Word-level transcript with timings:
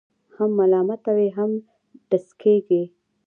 هم 0.35 0.49
ملامته 0.59 1.11
وي، 1.17 1.27
هم 1.37 1.51
ټسکېږي. 2.09 2.83